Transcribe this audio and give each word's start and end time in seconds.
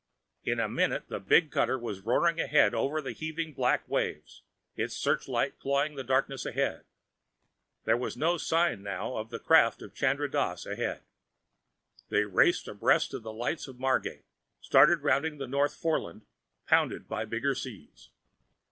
In 0.43 0.59
a 0.59 0.67
minute 0.67 1.09
the 1.09 1.19
big 1.19 1.51
cutter 1.51 1.77
was 1.77 1.99
roaring 1.99 2.39
ahead 2.41 2.73
over 2.73 3.01
the 3.03 3.11
heaving 3.11 3.53
black 3.53 3.87
waves, 3.87 4.41
its 4.75 4.97
searchlight 4.97 5.59
clawing 5.59 5.93
the 5.93 6.03
darkness 6.03 6.43
ahead. 6.43 6.85
There 7.85 7.95
was 7.97 8.17
no 8.17 8.37
sign 8.39 8.81
now 8.81 9.15
of 9.15 9.29
the 9.29 9.37
craft 9.37 9.83
of 9.83 9.93
Chandra 9.93 10.27
Dass 10.27 10.65
ahead. 10.65 11.03
They 12.09 12.23
raced 12.25 12.67
abreast 12.67 13.13
of 13.13 13.21
the 13.21 13.31
lights 13.31 13.67
of 13.67 13.77
Margate, 13.79 14.25
started 14.59 15.01
rounding 15.03 15.37
the 15.37 15.45
North 15.45 15.75
Foreland, 15.75 16.23
pounded 16.65 17.07
by 17.07 17.25
bigger 17.25 17.53
seas. 17.53 18.09